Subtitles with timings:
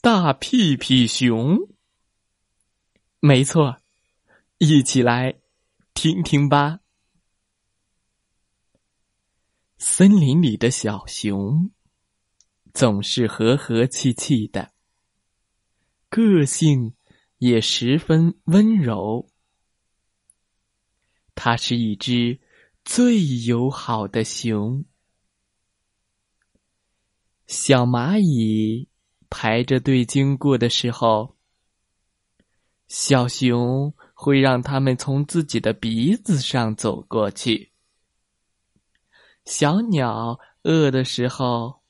[0.00, 1.58] 大屁屁熊，
[3.18, 3.80] 没错，
[4.58, 5.40] 一起来
[5.92, 6.78] 听听吧。
[9.76, 11.72] 森林里的小熊
[12.72, 14.72] 总是和和气气的，
[16.08, 16.94] 个性
[17.38, 19.28] 也十分温柔。
[21.34, 22.40] 它是一只
[22.84, 24.84] 最友好的熊。
[27.48, 28.88] 小蚂蚁。
[29.30, 31.36] 排着队经过的时候，
[32.86, 37.72] 小熊会让他们从自己的鼻子上走过去。
[39.44, 41.82] 小鸟饿的时候，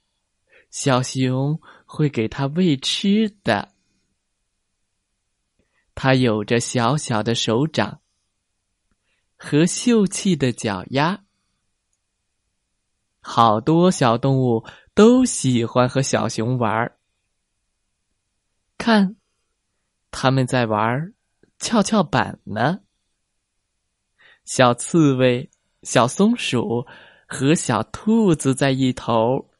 [0.70, 3.72] 小熊会给它喂吃的。
[5.94, 8.00] 它有着小小的手掌
[9.36, 11.24] 和秀气的脚丫，
[13.20, 16.97] 好多小动物都喜欢和小熊玩儿。
[18.78, 19.16] 看，
[20.10, 21.12] 他们在玩
[21.58, 22.78] 跷跷板呢。
[24.44, 25.50] 小刺猬、
[25.82, 26.86] 小松鼠
[27.26, 29.50] 和小兔子在一头。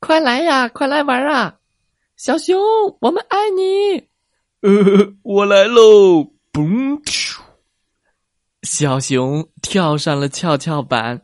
[0.00, 1.60] 快来呀，快来玩啊！
[2.16, 2.58] 小熊，
[3.00, 4.08] 我们爱你。
[4.62, 6.32] 呃，我来喽！
[6.52, 7.00] 嘣！
[8.62, 11.22] 小熊跳上了跷跷板，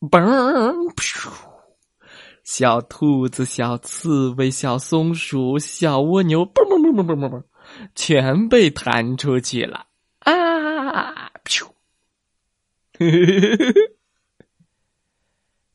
[0.00, 1.49] 嘣！
[2.52, 7.44] 小兔子、小刺猬、小松鼠、小蜗牛，嘣嘣嘣嘣嘣嘣嘣，
[7.94, 9.86] 全被弹出去了！
[10.18, 11.30] 啊！
[11.44, 11.70] 噗！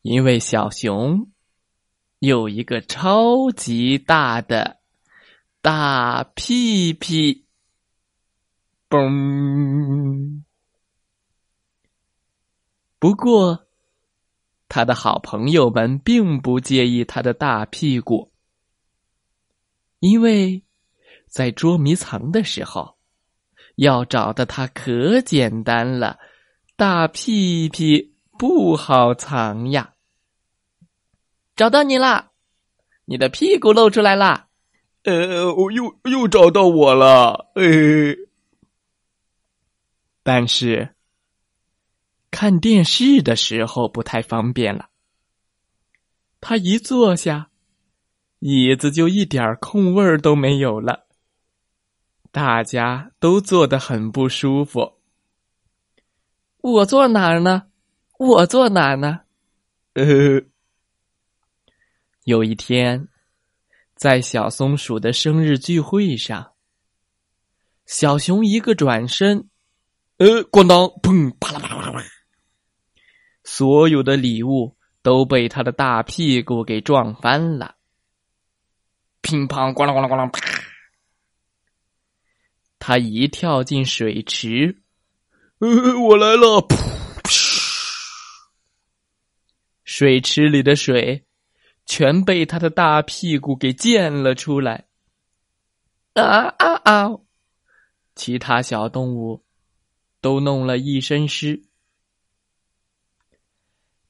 [0.02, 1.32] 因为小熊
[2.18, 4.80] 有一个超级大的
[5.62, 7.46] 大屁屁，
[8.90, 10.42] 嘣！
[12.98, 13.65] 不过。
[14.68, 18.32] 他的好朋友们并不介意他的大屁股，
[20.00, 20.64] 因为
[21.28, 22.96] 在捉迷藏的时候，
[23.76, 26.18] 要找到他可简单了。
[26.76, 29.94] 大屁屁不好藏呀！
[31.54, 32.32] 找到你啦，
[33.06, 34.48] 你的屁股露出来啦！
[35.04, 37.62] 呃，我又又找到我了，呃，
[40.22, 40.95] 但是。
[42.38, 44.90] 看电视的时候不太方便了。
[46.38, 47.48] 他一坐下，
[48.40, 51.06] 椅子就一点空位儿都没有了。
[52.30, 54.98] 大家都坐得很不舒服。
[56.60, 57.68] 我坐哪儿呢？
[58.18, 59.20] 我坐哪儿呢？
[59.94, 60.04] 呃，
[62.24, 63.08] 有一天，
[63.94, 66.52] 在小松鼠的生日聚会上，
[67.86, 69.48] 小熊一个转身，
[70.18, 72.04] 呃，咣当，砰，啪啦啪啦啪啦。
[73.48, 77.76] 所有的礼物都被他的大屁股给撞翻了，
[79.20, 80.40] 乒乓咣啷咣啷咣啷啪！
[82.80, 84.82] 他一跳进水池，
[85.60, 86.60] 呃，我来了！
[86.60, 86.76] 噗！
[89.84, 91.24] 水池里的水
[91.86, 94.86] 全被他的大屁股给溅了出来。
[96.14, 97.10] 啊啊啊！
[98.16, 99.44] 其他小动物
[100.20, 101.62] 都弄了一身湿。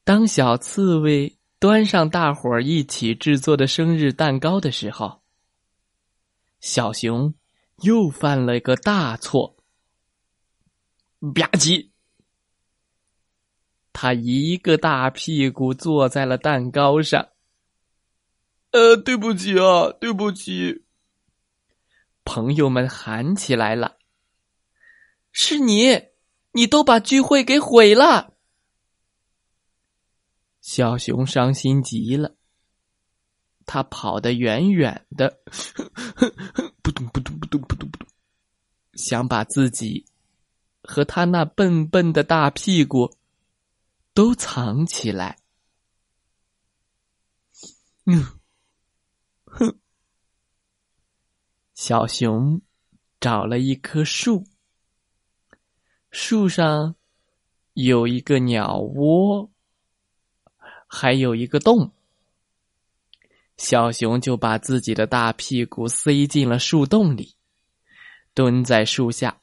[0.07, 5.19] 当小刺猬端上大伙儿一起制作的生日蛋糕的时候，
[6.61, 7.33] 小熊
[7.81, 9.57] 又犯了一个大错。
[11.35, 11.89] 吧唧，
[13.91, 17.27] 他一个大屁股坐在了蛋糕上。
[18.71, 20.85] 呃，对不起啊，对不起！
[22.23, 23.97] 朋友们喊起来了
[25.33, 26.01] ：“是你，
[26.53, 28.35] 你都把聚会给毁了！”
[30.69, 32.35] 小熊伤心极了，
[33.65, 35.39] 他跑得远远的，
[36.83, 38.07] 扑通扑通扑通扑通扑通，
[38.95, 40.05] 想把自己
[40.83, 43.15] 和他那笨笨的大屁股
[44.13, 45.37] 都藏起来。
[48.03, 48.25] 嗯，
[49.45, 49.79] 哼，
[51.75, 52.61] 小熊
[53.21, 54.43] 找了一棵树，
[56.11, 56.93] 树上
[57.71, 59.49] 有一个鸟窝。
[60.87, 61.91] 还有一个洞，
[63.57, 67.35] 小熊就把自己的大屁股塞进了树洞里，
[68.33, 69.41] 蹲在树下，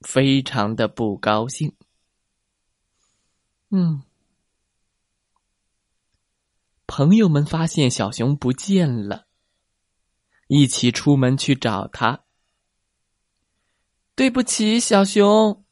[0.00, 1.72] 非常的不高兴。
[3.68, 4.02] 嗯，
[6.86, 9.26] 朋友们发现小熊不见了，
[10.48, 12.24] 一起出门去找他。
[14.16, 15.64] 对不起，小熊，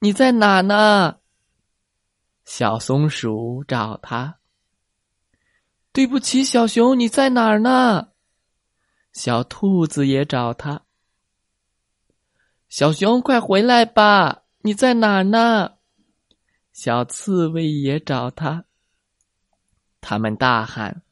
[0.00, 1.19] 你在哪呢？
[2.52, 4.40] 小松鼠找他。
[5.92, 8.08] 对不起，小熊，你在哪儿呢？
[9.12, 10.82] 小兔子也找他。
[12.68, 14.42] 小熊，快回来吧！
[14.62, 15.76] 你在哪儿呢？
[16.72, 18.64] 小刺猬也找他。
[20.00, 21.04] 他们大喊：“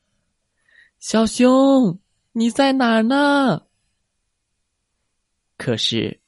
[0.99, 2.01] 小熊，
[2.33, 3.69] 你在哪儿呢？”
[5.57, 6.21] 可是，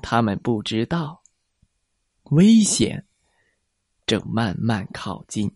[0.00, 1.24] 他们不知道，
[2.30, 3.04] 危险
[4.08, 5.54] 正慢慢靠近。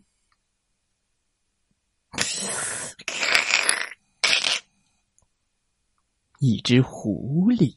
[6.39, 7.77] 一只狐狸，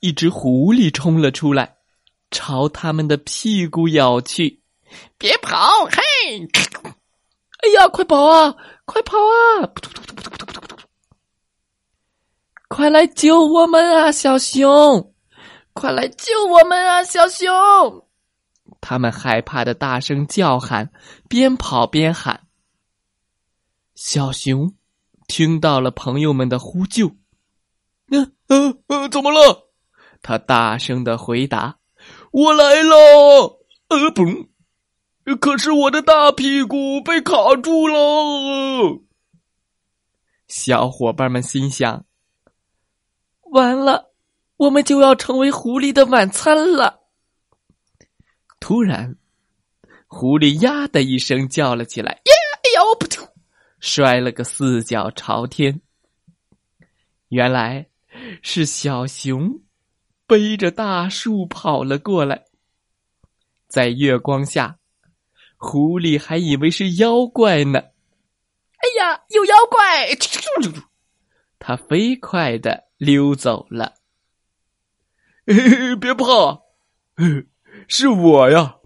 [0.00, 1.76] 一只狐狸冲了出来，
[2.30, 4.62] 朝他们的屁股咬去。
[5.18, 5.84] 别跑！
[5.84, 6.48] 嘿！
[7.58, 8.56] 哎呀，快跑啊！
[8.86, 9.68] 快跑啊！
[12.68, 15.13] 快来救我们啊，小熊！
[15.74, 18.06] 快来救我们啊，小熊！
[18.80, 20.90] 他们害怕的大声叫喊，
[21.28, 22.46] 边跑边喊。
[23.94, 24.74] 小熊。
[25.26, 27.08] 听到了朋友们的呼救，
[28.10, 29.70] 嗯嗯嗯，怎么了？
[30.20, 31.78] 他大声的回答
[32.30, 34.48] ：“我来了。”呃，嘣！
[35.40, 39.00] 可是我的大屁股被卡住了。
[40.46, 42.04] 小伙伴们心想
[43.50, 44.13] ：“完了，
[44.56, 47.00] 我们就要成为狐狸的晚餐了。”
[48.60, 49.16] 突然，
[50.06, 53.26] 狐狸呀的一声叫了起来：“呀，哎呦，不吐！”
[53.80, 55.80] 摔了个四脚朝天。
[57.28, 57.86] 原来
[58.42, 59.60] 是小熊
[60.26, 62.44] 背着大树跑了过来，
[63.66, 64.78] 在月光下，
[65.56, 67.80] 狐狸还以为是妖怪呢。
[67.80, 70.08] 哎呀，有妖怪！
[71.58, 73.94] 他飞快的溜走了。
[75.46, 76.62] 嘿 别怕，
[77.86, 78.76] 是我呀！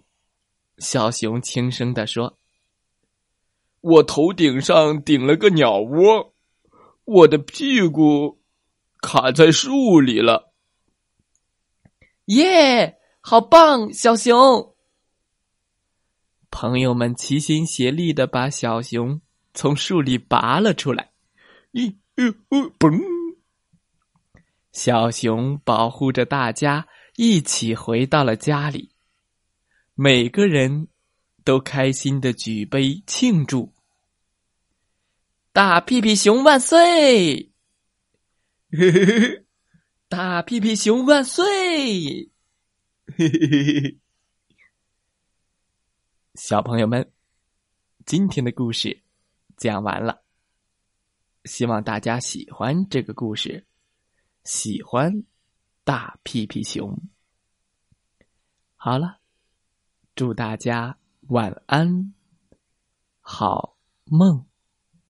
[0.78, 2.38] 小熊轻声的说。
[3.80, 6.34] 我头顶上顶了个鸟窝，
[7.04, 8.40] 我的屁股
[9.00, 10.52] 卡在树里了。
[12.24, 14.74] 耶，好棒，小熊！
[16.50, 19.20] 朋友们齐心协力的把小熊
[19.54, 21.12] 从树里拔了出来。
[21.72, 22.24] 咦，呃，
[22.80, 23.17] 嘣！
[24.72, 26.86] 小熊保护着大家，
[27.16, 28.92] 一起回到了家里。
[29.94, 30.88] 每个人。
[31.44, 33.72] 都开心的举杯庆祝，
[35.50, 37.50] 大屁屁熊万岁！
[38.70, 39.46] 嘿嘿嘿，
[40.10, 42.30] 大屁屁熊万岁！
[43.16, 43.98] 嘿嘿嘿嘿。
[46.34, 47.10] 小朋友们，
[48.04, 49.02] 今天的故事
[49.56, 50.22] 讲完了，
[51.46, 53.64] 希望大家喜欢这个故事，
[54.48, 55.24] 喜欢
[55.84, 56.98] 大屁屁熊。
[58.76, 59.18] 好了，
[60.14, 60.96] 祝大家。
[61.28, 62.14] 晚安，
[63.20, 64.47] 好梦。